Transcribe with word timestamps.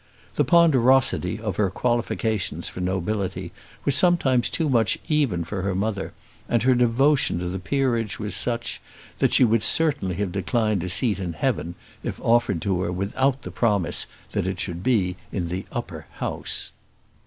The 0.33 0.43
ponderosity 0.43 1.39
of 1.39 1.57
her 1.57 1.69
qualifications 1.69 2.67
for 2.67 2.81
nobility 2.81 3.51
was 3.85 3.93
sometimes 3.93 4.49
too 4.49 4.67
much 4.67 4.97
even 5.07 5.43
for 5.43 5.61
her 5.61 5.75
mother, 5.75 6.11
and 6.49 6.63
her 6.63 6.73
devotion 6.73 7.37
to 7.37 7.47
the 7.49 7.59
peerage 7.59 8.17
was 8.17 8.35
such, 8.35 8.81
that 9.19 9.31
she 9.31 9.43
would 9.43 9.61
certainly 9.61 10.15
have 10.15 10.31
declined 10.31 10.83
a 10.83 10.89
seat 10.89 11.19
in 11.19 11.33
heaven 11.33 11.75
if 12.01 12.19
offered 12.21 12.63
to 12.63 12.81
her 12.81 12.91
without 12.91 13.43
the 13.43 13.51
promise 13.51 14.07
that 14.31 14.47
it 14.47 14.59
should 14.59 14.81
be 14.81 15.17
in 15.31 15.49
the 15.49 15.67
upper 15.71 16.07
house. 16.13 16.71